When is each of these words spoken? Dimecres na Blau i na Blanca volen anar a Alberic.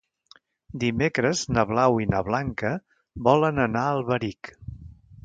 Dimecres 0.83 1.43
na 1.57 1.65
Blau 1.71 1.99
i 2.05 2.09
na 2.13 2.21
Blanca 2.29 2.71
volen 3.29 3.65
anar 3.67 3.85
a 3.91 3.93
Alberic. 3.99 4.53